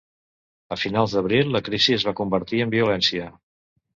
[0.75, 3.31] A finals d'abril, la crisi es va convertir en violència.